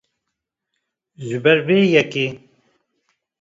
[1.27, 2.27] Ji ber vê yekê